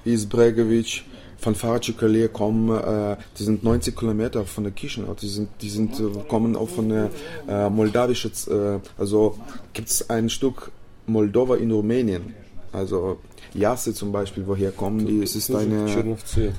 ist 0.04 0.30
Bregovic, 0.30 1.04
von 1.40 1.56
Faracikale 1.56 2.30
kommen, 2.30 2.70
äh, 2.78 3.16
die 3.38 3.44
sind 3.44 3.64
90 3.64 3.96
Kilometer 3.96 4.44
von 4.46 4.64
der 4.64 4.74
Chisinau, 4.74 5.14
die 5.14 5.28
sind, 5.28 5.50
die 5.62 5.70
sind, 5.70 6.00
äh, 6.00 6.04
kommen 6.28 6.56
auch 6.56 6.70
von 6.70 6.90
der 6.90 7.10
äh, 7.48 7.70
moldawischen, 7.70 8.32
äh, 8.50 8.80
also 8.98 9.38
gibt 9.74 9.90
es 9.90 10.10
ein 10.10 10.30
Stück 10.30 10.72
Moldova 11.06 11.56
in 11.56 11.72
Rumänien, 11.72 12.34
also 12.74 13.20
Jasse 13.54 13.94
zum 13.94 14.12
Beispiel, 14.12 14.44
woher 14.46 14.72
kommen 14.72 15.06
die? 15.06 15.22
Es 15.22 15.36
ist 15.36 15.54
eine, 15.54 16.18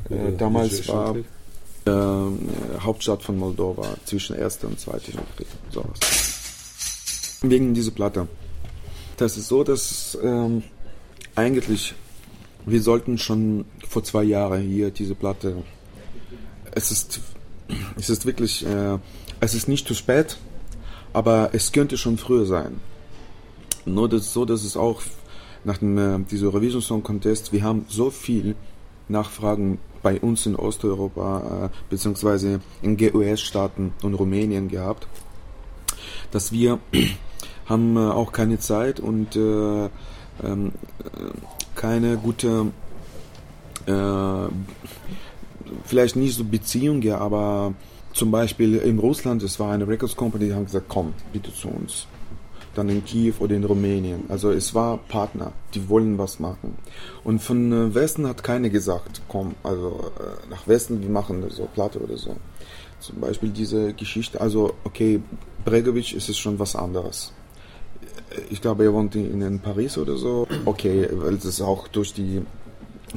äh, 0.09 0.15
äh, 0.15 0.37
damals 0.37 0.89
war 0.89 1.17
ähm, 1.89 2.39
Hauptstadt 2.81 3.23
von 3.23 3.39
Moldova 3.39 3.97
zwischen 4.05 4.37
Erster 4.37 4.69
und 4.69 4.79
Zweiter 4.79 5.15
Weltkrieg. 5.15 5.49
Sowas. 5.71 5.99
Wegen 7.43 7.75
dieser 7.75 7.93
Platte. 7.93 8.29
Das 9.17 9.37
ist 9.37 9.49
so, 9.49 9.65
dass 9.65 10.19
ähm, 10.23 10.63
eigentlich 11.35 11.95
wir 12.71 12.83
sollten 12.83 13.19
schon 13.19 13.65
vor 13.89 14.05
zwei 14.05 14.25
Jahren 14.25 14.63
hier 14.63 14.91
diese 14.91 15.15
Platte. 15.15 15.63
Es 16.73 16.91
ist, 16.91 17.21
es 17.97 18.11
ist 18.11 18.27
wirklich, 18.27 18.65
äh, 18.67 18.99
es 19.41 19.55
ist 19.55 19.69
nicht 19.69 19.87
zu 19.87 19.95
spät, 19.95 20.39
aber 21.13 21.51
es 21.53 21.73
könnte 21.73 21.97
schon 21.97 22.19
früher 22.19 22.47
sein. 22.47 22.81
Nur 23.85 24.09
das 24.09 24.33
so, 24.33 24.45
dass 24.45 24.65
es 24.65 24.77
auch 24.77 25.03
nach 25.65 25.79
dem 25.79 25.99
äh, 25.99 26.25
dieser 26.31 26.53
Revision 26.53 26.83
Song 26.83 27.03
Contest, 27.03 27.53
wir 27.53 27.63
haben 27.63 27.87
so 27.89 28.11
viel 28.11 28.55
Nachfragen 29.09 29.79
bei 30.03 30.21
uns 30.21 30.47
in 30.47 30.57
Osteuropa 30.57 31.67
äh, 31.67 31.77
beziehungsweise 31.91 32.61
in 32.83 32.97
GUS-Staaten 32.97 33.93
und 34.03 34.15
Rumänien 34.15 34.69
gehabt. 34.69 35.07
dass 36.31 36.53
wir 36.53 36.79
haben 37.67 37.97
äh, 37.97 38.01
auch 38.01 38.33
keine 38.33 38.59
Zeit 38.59 39.01
und 39.01 39.37
äh, 39.37 39.89
ähm, 40.45 40.73
keine 41.75 42.17
gute, 42.17 42.67
äh, 43.87 44.49
vielleicht 45.85 46.17
nicht 46.17 46.37
so 46.37 46.45
Beziehung, 46.45 47.03
ja, 47.03 47.19
aber 47.19 47.75
zum 48.13 48.31
Beispiel 48.31 48.77
in 48.77 48.99
Russland, 48.99 49.43
es 49.43 49.61
war 49.61 49.73
eine 49.73 49.87
Records 49.87 50.17
Company, 50.17 50.47
die 50.47 50.55
haben 50.55 50.65
gesagt, 50.65 50.87
komm, 50.89 51.15
bitte 51.33 51.53
zu 51.53 51.69
uns. 51.69 52.07
Dann 52.75 52.89
in 52.89 53.05
Kiew 53.05 53.35
oder 53.41 53.57
in 53.57 53.65
Rumänien. 53.65 54.25
Also 54.29 54.51
es 54.51 54.75
war 54.75 54.99
Partner, 54.99 55.53
die 55.75 55.89
wollen 55.89 56.19
was 56.19 56.39
machen. 56.39 56.77
Und 57.25 57.41
von 57.41 57.73
äh, 57.73 57.95
Westen 57.95 58.27
hat 58.27 58.43
keiner 58.43 58.69
gesagt, 58.69 59.23
komm, 59.29 59.55
also 59.63 60.13
äh, 60.19 60.49
nach 60.51 60.69
Westen, 60.69 61.03
wir 61.03 61.11
machen 61.11 61.45
so 61.51 61.69
Platte 61.73 61.99
oder 61.99 62.17
so. 62.17 62.37
Zum 63.01 63.21
Beispiel 63.21 63.51
diese 63.51 63.93
Geschichte, 63.95 64.41
also 64.41 64.75
okay, 64.85 65.21
Bregovic 65.65 66.15
ist 66.15 66.29
es 66.29 66.39
schon 66.39 66.59
was 66.59 66.75
anderes 66.75 67.33
ich 68.51 68.61
glaube, 68.61 68.85
er 68.85 68.93
wohnt 68.93 69.15
in, 69.15 69.41
in 69.43 69.61
Paris 69.61 69.99
oder 69.99 70.17
so. 70.17 70.47
Okay, 70.65 71.09
weil 71.13 71.35
es 71.35 71.45
ist 71.45 71.61
auch 71.61 71.89
durch 71.89 72.13
die 72.13 72.43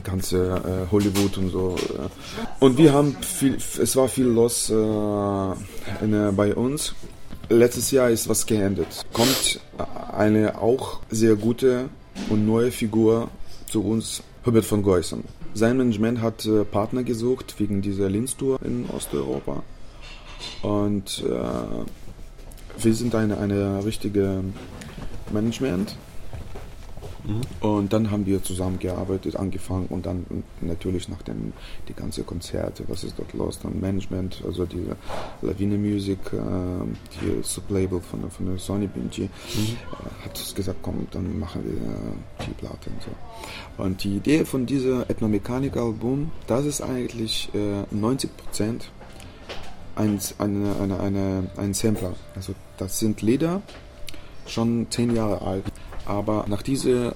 ganze 0.03 0.87
äh, 0.87 0.91
Hollywood 0.91 1.37
und 1.37 1.49
so. 1.49 1.75
Äh. 1.75 2.63
Und 2.63 2.77
wir 2.77 2.93
haben 2.93 3.15
viel, 3.21 3.55
es 3.55 3.95
war 3.95 4.07
viel 4.07 4.25
los 4.25 4.69
äh, 4.69 4.73
in, 4.73 6.35
bei 6.35 6.55
uns. 6.55 6.95
Letztes 7.49 7.91
Jahr 7.91 8.09
ist 8.09 8.29
was 8.29 8.45
geändert. 8.45 9.05
Kommt 9.11 9.59
eine 10.15 10.61
auch 10.61 10.99
sehr 11.09 11.35
gute 11.35 11.89
und 12.29 12.45
neue 12.45 12.71
Figur 12.71 13.29
zu 13.69 13.83
uns, 13.83 14.23
Hubert 14.45 14.65
von 14.65 14.83
Geusen. 14.83 15.23
Sein 15.53 15.77
Management 15.77 16.21
hat 16.21 16.45
äh, 16.45 16.63
Partner 16.63 17.03
gesucht 17.03 17.55
wegen 17.59 17.81
dieser 17.81 18.09
Linz-Tour 18.09 18.59
in 18.63 18.89
Osteuropa. 18.89 19.63
Und 20.61 21.23
äh, 21.27 22.83
wir 22.83 22.93
sind 22.93 23.15
eine, 23.15 23.37
eine 23.37 23.83
richtige 23.83 24.43
Management. 25.31 25.95
Und 27.59 27.93
dann 27.93 28.09
haben 28.09 28.25
wir 28.25 28.41
zusammengearbeitet, 28.43 29.35
angefangen 29.35 29.85
und 29.87 30.05
dann 30.05 30.25
natürlich 30.61 31.07
nach 31.07 31.21
dem 31.21 31.53
die 31.87 31.93
ganzen 31.93 32.25
Konzerte, 32.25 32.83
was 32.87 33.03
ist 33.03 33.17
dort 33.17 33.33
los, 33.33 33.59
dann 33.61 33.79
Management, 33.79 34.41
also 34.45 34.65
die 34.65 34.85
Lawine 35.41 35.77
Music, 35.77 36.19
äh, 36.33 36.37
die 37.21 37.43
Sublabel 37.43 38.01
von, 38.01 38.29
von 38.31 38.45
der 38.47 38.57
Sony 38.57 38.87
BMG, 38.87 39.19
mhm. 39.19 39.27
äh, 39.27 40.25
hat 40.25 40.55
gesagt, 40.55 40.79
komm, 40.81 41.07
dann 41.11 41.39
machen 41.39 41.63
wir 41.63 41.73
äh, 41.73 42.47
die 42.47 42.53
Platte 42.53 42.89
und 42.89 43.01
so. 43.03 43.83
Und 43.83 44.03
die 44.03 44.17
Idee 44.17 44.45
von 44.45 44.65
dieser 44.65 45.09
Ethnomechanik-Album, 45.09 46.31
das 46.47 46.65
ist 46.65 46.81
eigentlich 46.81 47.49
äh, 47.53 47.83
90 47.95 48.37
Prozent 48.37 48.91
ein, 49.95 50.19
eine, 50.39 50.75
eine, 50.79 50.99
eine, 50.99 51.43
ein 51.57 51.73
Sampler. 51.73 52.13
Also 52.35 52.53
das 52.77 52.99
sind 52.99 53.21
Lieder, 53.21 53.61
schon 54.47 54.87
zehn 54.89 55.15
Jahre 55.15 55.41
alt. 55.41 55.63
Aber 56.11 56.43
nach 56.49 56.61
diesen 56.61 57.13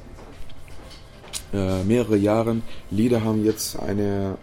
äh, 1.54 1.84
mehreren 1.84 2.22
Jahren, 2.22 2.64
Lieder 2.92 3.26
haben 3.26 3.44
jetzt 3.44 3.78
eine 3.78 4.38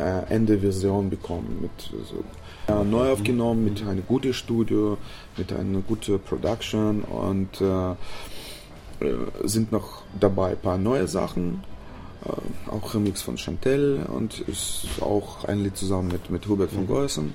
äh, 0.00 0.24
Ende-Version 0.28 1.08
bekommen, 1.08 1.58
mit 1.62 1.70
so, 2.08 2.24
äh, 2.66 2.84
neu 2.84 3.12
aufgenommen, 3.12 3.62
mit 3.62 3.86
einem 3.86 4.02
guten 4.08 4.34
Studio, 4.34 4.98
mit 5.36 5.52
einer 5.52 5.80
guten 5.86 6.18
Production 6.18 7.02
und 7.02 7.60
äh, 7.60 7.90
äh 7.92 7.94
sind 9.44 9.70
noch 9.70 10.02
dabei 10.18 10.50
ein 10.50 10.60
paar 10.60 10.78
neue 10.78 11.06
Sachen. 11.06 11.62
Äh, 12.24 12.72
auch 12.72 12.92
Remix 12.92 13.22
von 13.22 13.38
Chantel 13.38 14.04
und 14.12 14.40
ist 14.40 14.88
auch 15.00 15.44
ein 15.44 15.62
Lied 15.62 15.76
zusammen 15.76 16.08
mit, 16.08 16.28
mit 16.28 16.48
Hubert 16.48 16.72
von 16.72 16.88
Geusen. 16.88 17.34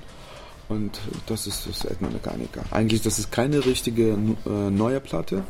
Und 0.68 1.00
das 1.26 1.46
ist 1.46 1.66
das 1.66 1.86
Ethnomechanica. 1.86 2.60
Eigentlich, 2.70 3.00
das 3.00 3.18
ist 3.18 3.32
keine 3.32 3.64
richtige 3.64 4.18
äh, 4.46 4.70
neue 4.70 5.00
Platte. 5.00 5.44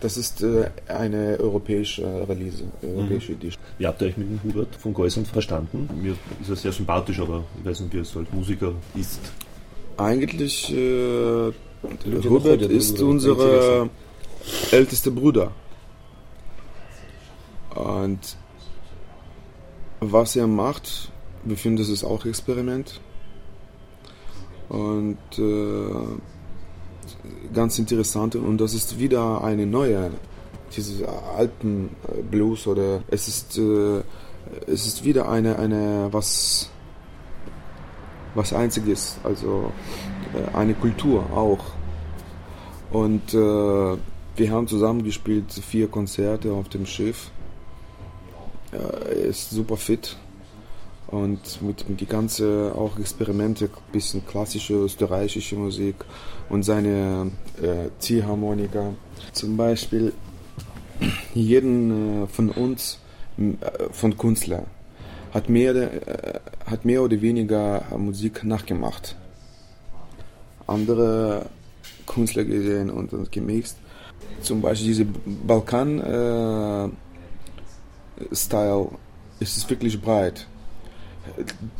Das 0.00 0.16
ist 0.16 0.42
äh, 0.42 0.70
eine 0.86 1.38
europäische 1.40 2.02
äh, 2.02 2.24
Release, 2.24 2.62
europäische 2.82 3.32
mhm. 3.32 3.38
Edition. 3.38 3.62
Wie 3.78 3.86
habt 3.86 4.00
ihr 4.00 4.08
euch 4.08 4.16
mit 4.16 4.28
dem 4.28 4.40
Hubert 4.44 4.76
von 4.76 4.94
Geusern 4.94 5.26
verstanden? 5.26 5.88
Mir 6.00 6.14
ist 6.40 6.48
er 6.48 6.56
sehr 6.56 6.72
sympathisch, 6.72 7.18
aber 7.18 7.44
ich 7.58 7.64
weiß 7.64 7.80
nicht, 7.80 7.92
wie 7.92 7.98
er 7.98 8.00
als 8.00 8.32
Musiker 8.32 8.72
ist. 8.94 9.20
Eigentlich, 9.96 10.72
äh, 10.72 11.52
Hubert 12.28 12.62
ist 12.62 13.00
unser 13.00 13.88
ältester 14.70 15.10
Bruder. 15.10 15.50
Und 17.74 18.36
was 20.00 20.36
er 20.36 20.46
macht, 20.46 21.10
wir 21.44 21.56
finden, 21.56 21.78
das 21.78 21.88
ist 21.88 22.04
auch 22.04 22.24
Experiment. 22.24 23.00
Und 24.68 25.18
äh, 25.38 26.18
ganz 27.52 27.78
interessant. 27.78 28.36
Und 28.36 28.58
das 28.58 28.74
ist 28.74 28.98
wieder 28.98 29.42
eine 29.42 29.66
neue, 29.66 30.10
diese 30.76 31.08
Alpenblues 31.36 32.66
oder 32.66 33.02
es 33.08 33.28
ist, 33.28 33.58
äh, 33.58 34.02
es 34.66 34.86
ist 34.86 35.04
wieder 35.04 35.28
eine, 35.28 35.58
eine 35.58 36.08
was, 36.10 36.70
was 38.34 38.52
Einziges, 38.52 39.16
also 39.24 39.72
äh, 40.34 40.56
eine 40.56 40.74
Kultur 40.74 41.24
auch. 41.34 41.64
Und 42.90 43.34
äh, 43.34 43.36
wir 43.36 44.50
haben 44.50 44.66
zusammen 44.66 45.04
gespielt, 45.04 45.52
vier 45.52 45.88
Konzerte 45.88 46.52
auf 46.52 46.68
dem 46.68 46.86
Schiff. 46.86 47.30
er 48.70 49.10
ist 49.10 49.50
super 49.50 49.76
fit 49.76 50.16
und 51.08 51.62
mit, 51.62 51.88
mit 51.88 52.00
die 52.00 52.06
ganze 52.06 52.72
auch 52.76 52.98
Experimente, 52.98 53.70
bisschen 53.92 54.26
klassische 54.26 54.74
österreichische 54.74 55.56
Musik 55.56 55.96
und 56.50 56.62
seine 56.62 57.32
äh, 57.62 57.88
Ziehharmonika. 57.98 58.94
Zum 59.32 59.56
Beispiel 59.56 60.12
jeden 61.34 62.24
äh, 62.24 62.26
von 62.26 62.50
uns, 62.50 62.98
äh, 63.38 63.52
von 63.90 64.18
Künstler, 64.18 64.64
hat 65.32 65.48
mehr, 65.48 65.74
äh, 65.74 66.40
hat 66.66 66.84
mehr 66.84 67.02
oder 67.02 67.20
weniger 67.20 67.84
Musik 67.96 68.44
nachgemacht. 68.44 69.16
Andere 70.66 71.46
Künstler 72.06 72.44
gesehen 72.44 72.90
und, 72.90 73.14
und 73.14 73.32
gemixt. 73.32 73.78
Zum 74.42 74.60
Beispiel 74.60 74.88
diese 74.88 75.06
Balkan-Style 75.46 76.90
äh, 78.30 79.42
ist 79.42 79.56
es 79.56 79.70
wirklich 79.70 80.00
breit 80.02 80.46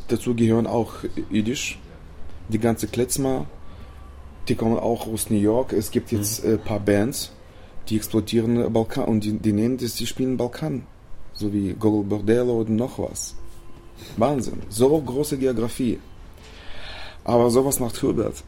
Dazu 0.09 0.35
gehören 0.35 0.67
auch 0.67 0.95
Jiddisch, 1.31 1.79
die 2.49 2.59
ganze 2.59 2.87
Kletzmer, 2.87 3.47
die 4.49 4.55
kommen 4.55 4.79
auch 4.79 5.07
aus 5.07 5.31
New 5.31 5.39
York. 5.39 5.73
Es 5.73 5.91
gibt 5.91 6.13
jetzt 6.13 6.45
ein 6.45 6.53
mhm. 6.53 6.57
äh, 6.57 6.59
paar 6.59 6.81
Bands, 6.81 7.33
die 7.89 7.97
explodieren 7.97 8.73
Balkan 8.73 9.05
und 9.05 9.25
die, 9.25 9.39
die 9.39 9.53
nennen 9.53 9.77
das, 9.77 9.95
die 9.95 10.07
spielen 10.07 10.37
Balkan. 10.37 10.87
So 11.35 11.53
wie 11.53 11.73
Gogol 11.75 12.05
Bordello 12.05 12.61
oder 12.61 12.71
noch 12.71 12.99
was. 12.99 13.37
Wahnsinn. 14.17 14.63
So 14.69 15.01
große 15.01 15.39
Geografie. 15.39 15.99
Aber 17.25 17.51
sowas 17.51 17.79
macht 17.79 18.03
Hubert. 18.03 18.43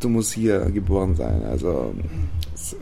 Du 0.00 0.08
musst 0.08 0.32
hier 0.32 0.58
geboren 0.70 1.14
sein. 1.14 1.44
Also 1.44 1.94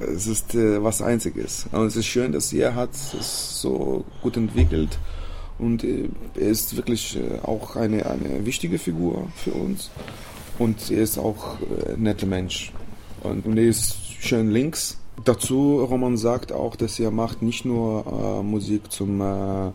es, 0.00 0.26
ist 0.26 0.54
äh, 0.54 0.82
was 0.82 1.02
Einziges. 1.02 1.66
Und 1.70 1.86
es 1.86 1.96
ist 1.96 2.06
schön, 2.06 2.32
dass 2.32 2.52
er 2.52 2.74
hat 2.74 2.94
es 2.94 3.60
so 3.60 4.04
gut 4.22 4.36
entwickelt 4.36 4.98
und 5.59 5.83
äh, 5.83 6.09
er 6.35 6.49
ist 6.49 6.75
wirklich 6.75 7.17
äh, 7.17 7.39
auch 7.43 7.75
eine, 7.75 8.05
eine 8.05 8.45
wichtige 8.45 8.77
Figur 8.77 9.27
für 9.35 9.51
uns. 9.51 9.89
Und 10.59 10.91
er 10.91 11.01
ist 11.01 11.17
auch 11.17 11.57
äh, 11.61 11.93
ein 11.93 12.03
netter 12.03 12.27
Mensch. 12.27 12.73
Und, 13.23 13.45
und 13.45 13.57
er 13.57 13.65
ist 13.65 13.95
schön 14.19 14.51
links. 14.51 14.97
Dazu, 15.23 15.81
Roman 15.81 16.17
sagt 16.17 16.51
auch, 16.51 16.75
dass 16.75 16.99
er 16.99 17.09
macht 17.09 17.41
nicht 17.41 17.63
nur 17.63 18.05
äh, 18.05 18.43
Musik 18.43 18.91
zum, 18.91 19.21
äh, 19.21 19.71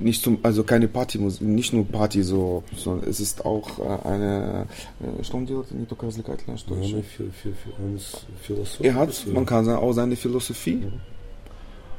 nicht 0.00 0.22
zum, 0.22 0.38
also 0.44 0.62
keine 0.62 0.86
Partymusik, 0.86 1.42
nicht 1.42 1.72
nur 1.72 1.84
Party 1.84 2.22
so, 2.22 2.62
sondern 2.76 3.10
es 3.10 3.18
ist 3.18 3.44
auch 3.44 3.80
äh, 3.80 4.08
eine, 4.08 4.66
äh, 5.00 5.24
что 5.24 5.38
он 5.38 5.46
делает 5.46 5.72
не 5.72 5.86
только 5.86 6.06
развлекательное, 6.06 6.56
что 6.56 6.76
еще? 6.76 7.02
Für, 7.02 7.24
für, 7.32 7.52
für 7.52 7.82
uns 7.82 8.26
Philosophie. 8.42 8.84
Er 8.86 8.94
hat, 8.94 9.26
man 9.26 9.44
kann 9.44 9.64
sagen, 9.64 9.82
auch 9.82 9.92
seine 9.92 10.14
Philosophie. 10.14 10.76
Mhm. 10.76 10.92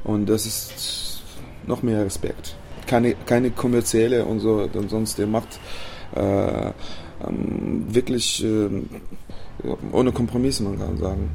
Und 0.05 0.29
das 0.29 0.45
ist 0.45 1.23
noch 1.67 1.83
mehr 1.83 2.05
Respekt 2.05 2.55
keine, 2.86 3.14
keine 3.26 3.50
kommerzielle 3.50 4.24
und 4.24 4.40
so 4.40 4.68
und 4.72 4.90
sonst 4.90 5.18
der 5.18 5.26
macht 5.26 5.60
äh, 6.14 6.72
ähm, 7.26 7.86
wirklich 7.88 8.44
äh, 8.44 8.68
ohne 9.92 10.12
Kompromisse, 10.12 10.62
man 10.62 10.78
kann 10.78 10.98
sagen. 10.98 11.30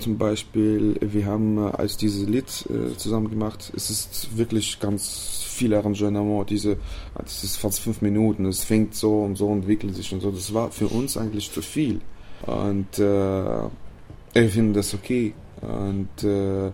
Zum 0.00 0.16
Beispiel, 0.16 0.96
wir 1.00 1.26
haben 1.26 1.58
äh, 1.58 1.70
als 1.72 1.96
dieses 1.96 2.28
Lied 2.28 2.46
äh, 2.70 2.96
zusammen 2.96 3.30
gemacht, 3.30 3.72
es 3.74 3.90
ist 3.90 4.36
wirklich 4.36 4.78
ganz 4.78 5.44
viel 5.48 5.74
Arrangement, 5.74 6.48
diese, 6.48 6.76
das 7.16 7.42
ist 7.42 7.56
fast 7.56 7.80
fünf 7.80 8.00
Minuten, 8.00 8.46
es 8.46 8.62
fängt 8.62 8.94
so 8.94 9.22
und 9.22 9.36
so 9.36 9.50
entwickelt 9.50 9.96
sich 9.96 10.12
und 10.12 10.20
so. 10.20 10.30
Das 10.30 10.54
war 10.54 10.70
für 10.70 10.86
uns 10.86 11.16
eigentlich 11.16 11.50
zu 11.50 11.62
viel. 11.62 12.00
Und 12.46 12.98
äh, 13.00 13.64
ich 14.34 14.52
finde 14.52 14.74
das 14.74 14.94
okay. 14.94 15.34
Und 15.60 16.22
äh, 16.22 16.70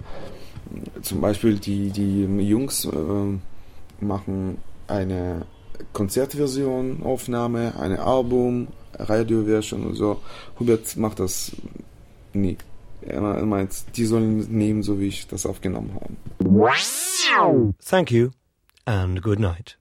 zum 1.01 1.21
Beispiel 1.23 1.59
die, 1.59 1.89
die 1.91 2.25
Jungs, 2.25 2.85
äh, 2.85 3.39
machen 4.01 4.59
eine 4.87 5.47
Konzertversion, 5.93 7.03
Aufnahme, 7.03 7.75
ein 7.79 7.97
Album, 7.99 8.69
Radioversion 8.95 9.85
und 9.87 9.95
so. 9.95 10.21
Hubert 10.59 10.97
macht 10.97 11.21
das 11.21 11.53
nie. 12.33 12.59
Er 13.03 13.21
meint, 13.21 13.97
die 13.97 14.07
sollen 14.07 14.39
nehmen, 14.51 14.83
so 14.83 14.99
wie 14.99 15.09
ich 15.09 15.27
das 15.27 15.47
aufgenommen 15.47 15.95
habe. 15.95 16.15
Thank 17.85 18.11
you 18.11 18.31
and 18.87 19.23
good 19.23 19.39
night. 19.39 19.79